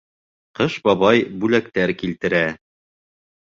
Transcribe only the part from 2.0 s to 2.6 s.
килтерә